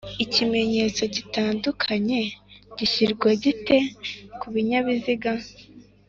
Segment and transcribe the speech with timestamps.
[0.23, 2.19] ikimenyetso gitandukanye
[2.77, 3.77] gishyirwa gite
[4.39, 5.31] ku kinyabiziga?